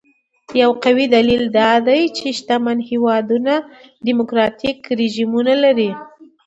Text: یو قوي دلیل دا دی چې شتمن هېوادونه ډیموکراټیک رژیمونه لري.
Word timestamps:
یو 0.61 0.71
قوي 0.83 1.05
دلیل 1.15 1.43
دا 1.59 1.71
دی 1.87 2.01
چې 2.17 2.25
شتمن 2.39 2.77
هېوادونه 2.89 3.53
ډیموکراټیک 4.05 4.79
رژیمونه 4.99 5.53
لري. 5.63 5.91